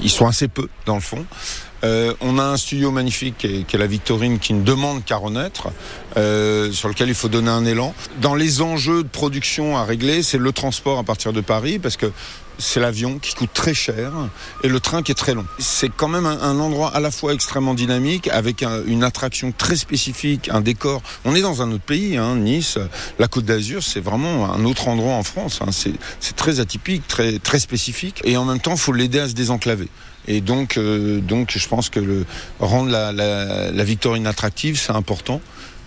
sont 0.09 0.27
assez 0.27 0.49
peu 0.49 0.69
dans 0.87 0.97
le 0.97 1.01
fond. 1.01 1.25
Euh, 1.83 2.15
on 2.21 2.39
a 2.39 2.43
un 2.43 2.57
studio 2.57 2.91
magnifique 2.91 3.39
qui 3.39 3.47
est, 3.47 3.79
la 3.79 3.87
Victorine 3.87 4.39
qui 4.39 4.53
ne 4.53 4.63
demande 4.63 5.05
qu'à 5.05 5.17
renaître, 5.17 5.69
euh, 6.17 6.71
sur 6.73 6.89
lequel 6.89 7.09
il 7.09 7.15
faut 7.15 7.29
donner 7.29 7.51
un 7.51 7.65
élan. 7.65 7.95
Dans 8.21 8.35
les 8.35 8.61
enjeux 8.61 9.03
de 9.03 9.09
production 9.09 9.77
à 9.77 9.85
régler, 9.85 10.23
c'est 10.23 10.39
le 10.39 10.53
transport 10.53 10.99
à 10.99 11.05
partir 11.05 11.33
de 11.33 11.41
Paris, 11.41 11.79
parce 11.79 11.97
que 11.97 12.13
c'est 12.61 12.81
l'avion 12.81 13.19
qui 13.19 13.35
coûte 13.35 13.51
très 13.53 13.75
cher 13.75 14.13
et 14.63 14.69
le 14.69 14.81
train 14.81 15.03
qui 15.03 15.13
est 15.13 15.17
très 15.17 15.35
long. 15.35 15.45
C'est 15.59 15.89
quand 15.89 16.09
même 16.09 16.27
un, 16.27 16.59
endroit 16.59 16.95
à 16.95 17.01
la 17.01 17.11
fois 17.11 17.33
extrêmement 17.35 17.75
dynamique, 17.75 18.29
avec 18.29 18.63
un, 18.63 18.85
une 18.87 19.03
attraction 19.03 19.53
très 19.57 19.77
spécifique, 19.77 20.49
un 20.53 20.61
décor. 20.61 21.03
On 21.25 21.35
est 21.35 21.41
dans 21.41 21.63
un 21.63 21.73
autre 21.73 21.85
pays, 21.85 22.17
hein, 22.17 22.37
Nice, 22.37 22.79
la 23.19 23.29
Côte 23.29 23.45
d'Azur, 23.45 23.83
c'est 23.83 24.01
vraiment 24.01 24.53
un 24.53 24.65
autre 24.65 24.89
endroit 24.89 25.15
en 25.15 25.23
France. 25.23 25.61
Hein. 25.63 25.71
C'est 25.73 26.37
très 26.37 26.61
atypique, 26.61 27.09
très, 27.09 27.39
très 27.39 27.59
spécifique, 27.59 28.21
et 28.25 28.37
en 28.37 28.45
même 28.45 28.61
temps, 28.61 28.73
il 28.73 28.79
faut 28.79 28.93
l'aider 28.93 29.21
à 29.21 29.29
se 29.29 29.35
désenclaver. 29.35 29.89
Et 30.29 30.41
donc, 30.41 30.77
euh, 30.77 31.21
donc 31.21 31.57
je 31.57 31.67
pense 31.67 31.89
que 31.89 32.25
rendre 32.59 32.91
la, 32.91 33.11
la, 33.11 33.71
la 33.71 33.85
Victorine 33.85 34.27
attractive, 34.27 34.79
c'est 34.79 34.93
important. 34.93 35.41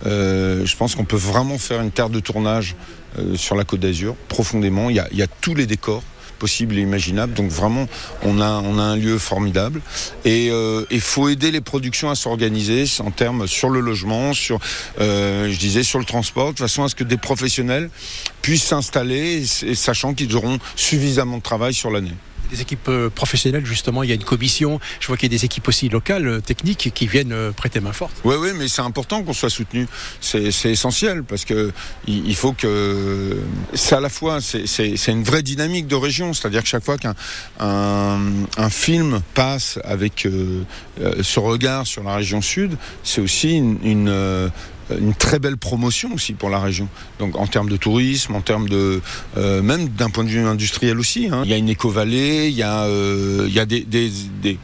Euh, 0.06 0.66
je 0.66 0.76
pense 0.76 0.94
qu'on 0.94 1.04
peut 1.04 1.16
vraiment 1.16 1.56
faire 1.58 1.80
une 1.80 1.90
terre 1.90 2.10
de 2.10 2.20
tournage 2.20 2.74
euh, 3.18 3.36
sur 3.36 3.54
la 3.54 3.64
Côte 3.64 3.80
d'Azur, 3.80 4.16
profondément. 4.28 4.90
Il 4.90 4.96
y 4.96 5.22
a 5.22 5.26
tous 5.40 5.54
les 5.54 5.66
décors 5.66 6.02
possibles 6.34 6.78
et 6.78 6.82
imaginables. 6.82 7.32
Donc 7.34 7.50
vraiment, 7.50 7.86
on 8.22 8.40
a, 8.40 8.44
un 8.44 8.96
lieu 8.96 9.18
formidable. 9.18 9.80
Et 10.24 10.46
il 10.46 10.52
euh, 10.52 11.00
faut 11.00 11.28
aider 11.28 11.50
les 11.50 11.60
productions 11.60 12.10
à 12.10 12.14
s'organiser 12.14 12.84
en 13.00 13.10
termes 13.10 13.46
sur 13.46 13.70
le 13.70 13.80
logement, 13.80 14.32
sur, 14.32 14.58
euh, 15.00 15.52
sur 15.82 15.98
le 15.98 16.04
transport, 16.04 16.52
de 16.52 16.58
façon 16.58 16.84
à 16.84 16.88
ce 16.88 16.94
que 16.94 17.04
des 17.04 17.16
professionnels 17.16 17.90
puissent 18.42 18.64
s'installer, 18.64 19.44
sachant 19.74 20.14
qu'ils 20.14 20.34
auront 20.36 20.58
suffisamment 20.76 21.38
de 21.38 21.42
travail 21.42 21.74
sur 21.74 21.90
l'année 21.90 22.14
des 22.50 22.60
équipes 22.60 22.88
euh, 22.88 23.10
professionnelles, 23.10 23.66
justement, 23.66 24.02
il 24.02 24.08
y 24.08 24.12
a 24.12 24.14
une 24.14 24.24
commission. 24.24 24.80
Je 25.00 25.06
vois 25.06 25.16
qu'il 25.16 25.30
y 25.30 25.34
a 25.34 25.36
des 25.36 25.44
équipes 25.44 25.68
aussi 25.68 25.88
locales, 25.88 26.26
euh, 26.26 26.40
techniques, 26.40 26.90
qui 26.94 27.06
viennent 27.06 27.32
euh, 27.32 27.52
prêter 27.52 27.80
main 27.80 27.92
forte. 27.92 28.14
Oui, 28.24 28.36
oui, 28.38 28.50
mais 28.56 28.68
c'est 28.68 28.82
important 28.82 29.22
qu'on 29.22 29.32
soit 29.32 29.50
soutenu. 29.50 29.86
C'est 30.20 30.48
essentiel 30.64 31.24
parce 31.24 31.44
que 31.44 31.72
il 32.06 32.34
faut 32.34 32.52
que 32.52 33.38
c'est 33.74 33.94
à 33.94 34.00
la 34.00 34.08
fois 34.08 34.40
c'est 34.40 35.08
une 35.08 35.22
vraie 35.22 35.42
dynamique 35.42 35.86
de 35.86 35.94
région, 35.94 36.32
c'est-à-dire 36.32 36.62
que 36.62 36.68
chaque 36.68 36.84
fois 36.84 36.98
qu'un 36.98 37.14
un, 37.60 38.20
un, 38.56 38.70
film 38.70 39.20
passe 39.34 39.78
avec 39.84 40.26
ce 41.22 41.40
regard 41.40 41.86
sur 41.86 42.02
la 42.02 42.16
région 42.16 42.40
sud, 42.42 42.76
c'est 43.02 43.20
aussi 43.20 43.56
une 43.56 44.50
une 44.90 45.14
très 45.14 45.38
belle 45.38 45.56
promotion 45.56 46.12
aussi 46.14 46.32
pour 46.34 46.50
la 46.50 46.60
région. 46.60 46.88
Donc 47.18 47.36
en 47.36 47.46
termes 47.46 47.68
de 47.68 47.76
tourisme, 47.76 48.34
en 48.34 48.40
termes 48.40 48.68
de 48.68 49.00
euh, 49.36 49.62
même 49.62 49.88
d'un 49.88 50.10
point 50.10 50.24
de 50.24 50.28
vue 50.28 50.44
industriel 50.44 50.98
aussi. 50.98 51.28
Hein. 51.30 51.42
Il 51.44 51.50
y 51.50 51.54
a 51.54 51.56
une 51.56 51.68
éco-vallée, 51.68 52.48
il 52.48 52.54
y 52.54 52.62
a, 52.62 52.84
euh, 52.84 53.44
il 53.46 53.54
y 53.54 53.60
a 53.60 53.66
des, 53.66 53.84
des, 53.84 54.58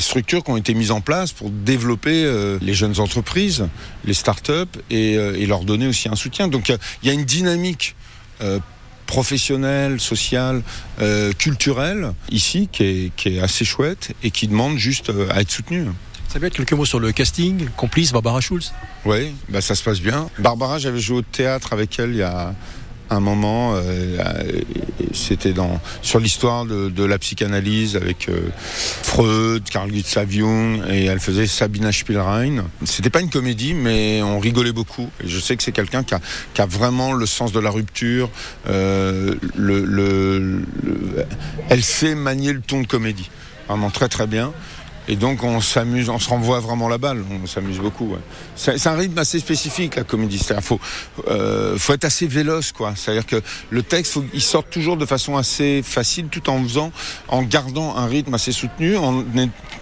structures 0.00 0.42
qui 0.42 0.50
ont 0.50 0.56
été 0.56 0.74
mises 0.74 0.90
en 0.90 1.00
place 1.00 1.32
pour 1.32 1.50
développer 1.50 2.24
euh, 2.24 2.58
les 2.60 2.74
jeunes 2.74 2.98
entreprises, 2.98 3.68
les 4.04 4.14
start-up 4.14 4.68
et, 4.90 5.14
et, 5.14 5.46
leur 5.46 5.64
donner 5.64 5.86
aussi 5.86 6.08
un 6.08 6.16
soutien. 6.16 6.48
Donc 6.48 6.72
il 7.02 7.08
y 7.08 7.10
a 7.10 7.14
une 7.14 7.24
dynamique 7.24 7.94
professionnelle, 9.06 10.00
sociale, 10.00 10.62
culturelle 11.38 12.12
ici 12.30 12.68
qui 12.72 12.84
est, 12.84 13.12
qui 13.16 13.36
est 13.36 13.40
assez 13.40 13.64
chouette 13.64 14.12
et 14.22 14.30
qui 14.30 14.48
demande 14.48 14.78
juste 14.78 15.12
à 15.30 15.40
être 15.40 15.50
soutenue. 15.50 15.86
Être 16.32 16.54
quelques 16.54 16.72
mots 16.72 16.86
sur 16.86 17.00
le 17.00 17.12
casting, 17.12 17.68
complice 17.76 18.12
Barbara 18.12 18.40
Schulz 18.40 18.72
Oui, 19.04 19.34
bah 19.50 19.60
ça 19.60 19.74
se 19.74 19.82
passe 19.82 20.00
bien. 20.00 20.30
Barbara, 20.38 20.78
j'avais 20.78 21.00
joué 21.00 21.18
au 21.18 21.22
théâtre 21.22 21.72
avec 21.74 21.98
elle 21.98 22.10
il 22.10 22.16
y 22.16 22.22
a 22.22 22.54
un 23.10 23.20
moment. 23.20 23.74
Euh, 23.74 24.16
C'était 25.12 25.52
sur 26.00 26.18
l'histoire 26.18 26.64
de, 26.64 27.04
la 27.04 27.18
psychanalyse 27.18 27.96
avec 27.96 28.28
euh, 28.28 28.48
Freud, 29.02 29.64
Carl 29.68 29.90
Gustav 29.90 30.30
Jung, 30.30 30.82
et 30.88 31.06
elle 31.06 31.20
faisait 31.20 31.46
Sabina 31.46 31.92
Spielrein. 31.92 32.64
C'était 32.84 33.10
pas 33.10 33.20
une 33.20 33.30
comédie, 33.30 33.74
mais 33.74 34.22
on 34.22 34.38
rigolait 34.38 34.72
beaucoup. 34.72 35.10
Je 35.22 35.38
sais 35.40 35.56
que 35.56 35.62
c'est 35.62 35.72
quelqu'un 35.72 36.04
qui 36.04 36.14
a, 36.14 36.66
vraiment 36.66 37.12
le 37.12 37.26
sens 37.26 37.52
de 37.52 37.60
la 37.60 37.70
rupture. 37.70 38.30
Euh, 38.68 39.34
le, 39.56 39.84
le, 39.84 40.38
le, 40.38 41.26
elle 41.68 41.82
sait 41.82 42.14
manier 42.14 42.52
le 42.52 42.60
ton 42.60 42.80
de 42.80 42.86
comédie, 42.86 43.28
vraiment 43.68 43.90
très 43.90 44.08
très 44.08 44.28
bien. 44.28 44.52
Et 45.08 45.16
donc 45.16 45.42
on 45.42 45.60
s'amuse, 45.60 46.08
on 46.08 46.18
se 46.18 46.28
renvoie 46.28 46.60
vraiment 46.60 46.88
la 46.88 46.98
balle, 46.98 47.24
on 47.30 47.46
s'amuse 47.46 47.78
beaucoup. 47.78 48.12
Ouais. 48.12 48.20
C'est 48.54 48.86
un 48.86 48.94
rythme 48.94 49.18
assez 49.18 49.38
spécifique 49.40 49.96
la 49.96 50.04
comédie. 50.04 50.38
C'est-à-dire 50.38 50.64
faut 50.64 50.80
euh, 51.28 51.76
faut 51.78 51.92
être 51.94 52.04
assez 52.04 52.26
véloce 52.26 52.72
quoi. 52.72 52.92
C'est-à-dire 52.96 53.26
que 53.26 53.42
le 53.70 53.82
texte 53.82 54.12
faut, 54.12 54.24
il 54.32 54.42
sort 54.42 54.64
toujours 54.64 54.96
de 54.96 55.06
façon 55.06 55.36
assez 55.36 55.82
facile, 55.82 56.28
tout 56.28 56.48
en 56.50 56.62
faisant, 56.62 56.92
en 57.28 57.42
gardant 57.42 57.96
un 57.96 58.06
rythme 58.06 58.34
assez 58.34 58.52
soutenu, 58.52 58.96
en 58.96 59.24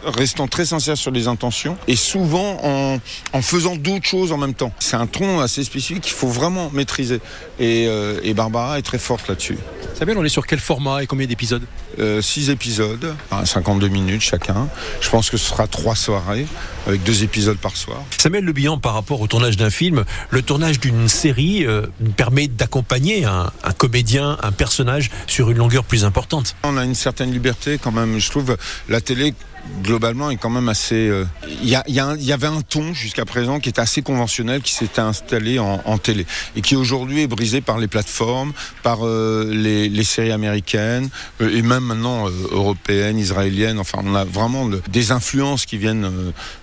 restant 0.04 0.46
très 0.46 0.64
sincère 0.64 0.96
sur 0.96 1.10
les 1.10 1.28
intentions 1.28 1.76
et 1.86 1.96
souvent 1.96 2.58
en, 2.62 2.98
en 3.32 3.42
faisant 3.42 3.76
d'autres 3.76 4.06
choses 4.06 4.32
en 4.32 4.38
même 4.38 4.54
temps. 4.54 4.72
C'est 4.78 4.96
un 4.96 5.06
tronc 5.06 5.40
assez 5.40 5.64
spécifique 5.64 6.02
qu'il 6.02 6.12
faut 6.14 6.28
vraiment 6.28 6.70
maîtriser. 6.72 7.20
Et, 7.58 7.86
euh, 7.88 8.20
et 8.22 8.34
Barbara 8.34 8.78
est 8.78 8.82
très 8.82 8.98
forte 8.98 9.28
là-dessus. 9.28 9.58
Samuel, 9.98 10.18
on 10.18 10.24
est 10.24 10.28
sur 10.28 10.46
quel 10.46 10.60
format 10.60 11.02
et 11.02 11.06
combien 11.06 11.26
d'épisodes? 11.26 11.64
Euh, 11.98 12.22
Six 12.22 12.50
épisodes, 12.50 13.14
52 13.44 13.88
minutes 13.88 14.20
chacun. 14.20 14.68
Je 15.00 15.07
pense 15.10 15.30
que 15.30 15.36
ce 15.36 15.48
sera 15.48 15.66
trois 15.66 15.96
soirées 15.96 16.46
avec 16.86 17.02
deux 17.02 17.22
épisodes 17.22 17.58
par 17.58 17.76
soir. 17.76 18.02
Samuel 18.16 18.44
Le 18.44 18.52
Bihan, 18.52 18.78
par 18.78 18.94
rapport 18.94 19.20
au 19.20 19.26
tournage 19.26 19.56
d'un 19.56 19.70
film, 19.70 20.04
le 20.30 20.42
tournage 20.42 20.80
d'une 20.80 21.08
série 21.08 21.66
euh, 21.66 21.86
permet 22.16 22.48
d'accompagner 22.48 23.24
un, 23.24 23.50
un, 23.62 23.72
comédien, 23.72 24.38
un 24.42 24.52
personnage 24.52 25.10
sur 25.26 25.50
une 25.50 25.58
longueur 25.58 25.84
plus 25.84 26.04
importante. 26.04 26.56
On 26.62 26.76
a 26.76 26.84
une 26.84 26.94
certaine 26.94 27.30
liberté 27.30 27.78
quand 27.78 27.92
même. 27.92 28.18
Je 28.18 28.30
trouve 28.30 28.56
la 28.88 29.00
télé 29.00 29.34
globalement 29.82 30.30
est 30.30 30.36
quand 30.36 30.50
même 30.50 30.68
assez. 30.68 30.96
Il 30.96 31.10
euh, 31.10 31.24
y, 31.62 31.76
y, 31.88 32.24
y, 32.24 32.32
avait 32.32 32.46
un 32.46 32.60
ton 32.60 32.92
jusqu'à 32.92 33.24
présent 33.24 33.60
qui 33.60 33.68
était 33.68 33.80
assez 33.80 34.02
conventionnel, 34.02 34.60
qui 34.62 34.72
s'était 34.72 35.00
installé 35.00 35.58
en, 35.58 35.98
télé 35.98 36.26
et 36.56 36.60
qui 36.60 36.76
aujourd'hui 36.76 37.22
est 37.22 37.26
brisé 37.26 37.60
par 37.60 37.78
les 37.78 37.88
plateformes, 37.88 38.52
par 38.82 39.06
euh, 39.06 39.48
les, 39.50 40.04
séries 40.04 40.32
américaines 40.32 41.08
euh, 41.40 41.56
et 41.56 41.62
même 41.62 41.84
maintenant 41.84 42.26
européennes, 42.50 43.18
israéliennes. 43.18 43.78
Enfin, 43.78 44.00
on 44.04 44.14
a 44.14 44.24
vraiment 44.24 44.68
des 44.88 45.12
influences 45.12 45.66
qui 45.66 45.76
viennent 45.76 46.10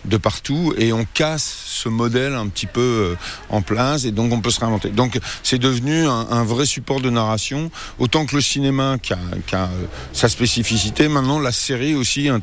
de 0.06 0.18
partout 0.18 0.74
et 0.78 0.94
on 0.94 1.06
casse 1.14 1.64
ce 1.68 1.90
modèle 1.90 2.34
un 2.34 2.48
petit 2.48 2.66
peu 2.66 3.16
en 3.50 3.62
place 3.62 4.06
et 4.06 4.12
donc 4.12 4.32
on 4.32 4.42
peut 4.42 4.52
se 4.52 4.60
réinventer. 4.60 4.90
Donc 4.90 5.20
c'est 5.44 5.60
devenu 5.60 6.08
un, 6.08 6.44
vrai 6.44 6.66
support 6.66 7.02
de 7.02 7.10
narration, 7.10 7.72
autant 8.00 8.26
que 8.26 8.36
le 8.36 8.42
cinéma 8.42 8.98
qui 9.02 9.14
a, 9.14 9.20
qui 9.48 9.56
a 9.56 9.70
sa 10.14 10.30
spécificité. 10.30 11.08
Maintenant, 11.08 11.40
la 11.40 11.52
série 11.52 11.96
aussi 11.96 12.30
un 12.30 12.40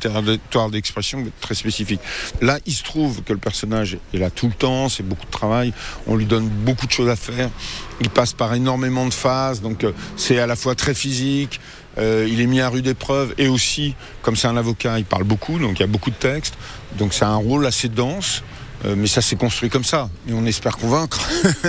d'expression 0.69 1.25
très 1.41 1.55
spécifique. 1.55 1.99
Là, 2.41 2.59
il 2.65 2.73
se 2.73 2.83
trouve 2.83 3.23
que 3.23 3.33
le 3.33 3.39
personnage 3.39 3.97
est 4.13 4.17
là 4.17 4.29
tout 4.29 4.47
le 4.47 4.53
temps, 4.53 4.89
c'est 4.89 5.03
beaucoup 5.03 5.25
de 5.25 5.31
travail, 5.31 5.73
on 6.07 6.15
lui 6.15 6.25
donne 6.25 6.47
beaucoup 6.47 6.87
de 6.87 6.91
choses 6.91 7.09
à 7.09 7.15
faire, 7.15 7.49
il 8.01 8.09
passe 8.09 8.33
par 8.33 8.53
énormément 8.53 9.05
de 9.05 9.13
phases, 9.13 9.61
donc 9.61 9.83
euh, 9.83 9.91
c'est 10.15 10.39
à 10.39 10.47
la 10.47 10.55
fois 10.55 10.75
très 10.75 10.93
physique, 10.93 11.59
euh, 11.97 12.27
il 12.29 12.41
est 12.41 12.47
mis 12.47 12.61
à 12.61 12.69
rude 12.69 12.87
épreuve 12.87 13.33
et 13.37 13.47
aussi, 13.47 13.95
comme 14.21 14.35
c'est 14.35 14.47
un 14.47 14.57
avocat, 14.57 14.99
il 14.99 15.05
parle 15.05 15.23
beaucoup, 15.23 15.59
donc 15.59 15.79
il 15.79 15.81
y 15.81 15.83
a 15.83 15.87
beaucoup 15.87 16.09
de 16.09 16.15
textes, 16.15 16.55
donc 16.97 17.13
c'est 17.13 17.25
un 17.25 17.35
rôle 17.35 17.65
assez 17.65 17.89
dense. 17.89 18.43
Euh, 18.85 18.95
mais 18.97 19.07
ça 19.07 19.21
s'est 19.21 19.35
construit 19.35 19.69
comme 19.69 19.83
ça, 19.83 20.09
et 20.27 20.33
on 20.33 20.45
espère 20.45 20.77
convaincre. 20.77 21.19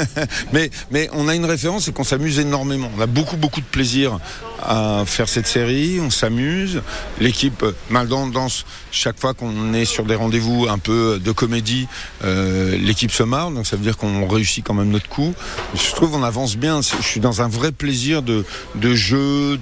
mais, 0.52 0.70
mais 0.90 1.08
on 1.12 1.28
a 1.28 1.34
une 1.34 1.44
référence, 1.44 1.84
c'est 1.84 1.92
qu'on 1.92 2.04
s'amuse 2.04 2.38
énormément. 2.38 2.90
On 2.96 3.00
a 3.00 3.06
beaucoup, 3.06 3.36
beaucoup 3.36 3.60
de 3.60 3.66
plaisir 3.66 4.18
à 4.62 5.04
faire 5.06 5.28
cette 5.28 5.46
série, 5.46 6.00
on 6.00 6.10
s'amuse. 6.10 6.82
L'équipe, 7.20 7.64
mal 7.90 8.08
dans 8.08 8.26
danse, 8.26 8.64
chaque 8.90 9.18
fois 9.18 9.34
qu'on 9.34 9.74
est 9.74 9.84
sur 9.84 10.04
des 10.04 10.14
rendez-vous 10.14 10.66
un 10.68 10.78
peu 10.78 11.20
de 11.22 11.32
comédie, 11.32 11.86
euh, 12.24 12.76
l'équipe 12.76 13.12
se 13.12 13.22
marre, 13.22 13.50
donc 13.50 13.66
ça 13.66 13.76
veut 13.76 13.82
dire 13.82 13.96
qu'on 13.96 14.26
réussit 14.26 14.64
quand 14.64 14.74
même 14.74 14.90
notre 14.90 15.08
coup. 15.08 15.34
Je 15.74 15.94
trouve 15.94 16.12
qu'on 16.12 16.22
avance 16.22 16.56
bien, 16.56 16.80
je 16.82 17.02
suis 17.02 17.20
dans 17.20 17.42
un 17.42 17.48
vrai 17.48 17.72
plaisir 17.72 18.22
de, 18.22 18.44
de 18.74 18.94
jeu, 18.94 19.58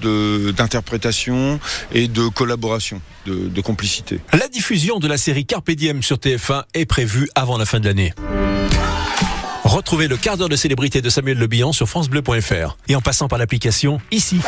d'interprétation 0.56 1.60
et 1.92 2.08
de 2.08 2.28
collaboration. 2.28 3.00
De, 3.24 3.48
de, 3.48 3.60
complicité. 3.60 4.18
La 4.32 4.48
diffusion 4.48 4.98
de 4.98 5.06
la 5.06 5.16
série 5.16 5.46
Carpe 5.46 5.70
Diem 5.70 6.02
sur 6.02 6.16
TF1 6.16 6.64
est 6.74 6.86
prévue 6.86 7.28
avant 7.42 7.58
la 7.58 7.66
fin 7.66 7.80
de 7.80 7.86
l'année. 7.86 8.14
Retrouvez 9.64 10.06
le 10.06 10.16
quart 10.16 10.36
d'heure 10.36 10.48
de 10.48 10.54
célébrité 10.56 11.02
de 11.02 11.10
Samuel 11.10 11.38
Le 11.38 11.46
Bihan 11.48 11.72
sur 11.72 11.88
francebleu.fr 11.88 12.76
et 12.88 12.94
en 12.94 13.00
passant 13.00 13.26
par 13.26 13.38
l'application 13.38 14.00
ici. 14.12 14.40